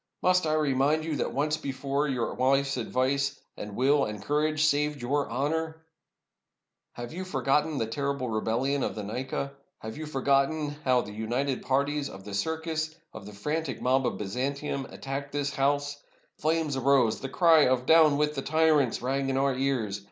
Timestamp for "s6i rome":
5.67-5.77